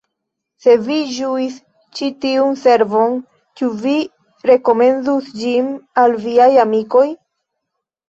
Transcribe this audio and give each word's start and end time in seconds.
"Se 0.65 0.71
vi 0.85 0.95
ĝuis 1.17 1.57
ĉi 1.99 2.09
tiun 2.25 2.57
servon 2.63 3.15
ĉu 3.61 3.71
vi 3.85 3.95
rekomendus 4.53 5.33
ĝin 5.45 5.73
al 6.07 6.21
viaj 6.29 6.53
amikoj! 6.69 7.09